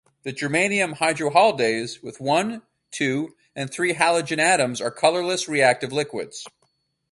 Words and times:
The 0.23 0.33
germanium 0.33 0.95
hydrohalides 0.97 2.01
with 2.01 2.19
one, 2.19 2.63
two 2.89 3.35
and 3.55 3.69
three 3.71 3.93
halogen 3.93 4.39
atoms 4.39 4.81
are 4.81 4.89
colorless 4.89 5.47
reactive 5.47 5.93
liquids. 5.93 6.47